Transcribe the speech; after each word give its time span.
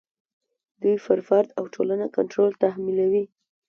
دوی 0.81 0.95
پر 1.05 1.19
فرد 1.27 1.47
او 1.57 1.63
ټولنه 1.75 2.05
کنټرول 2.15 2.51
تحمیلوي. 2.63 3.23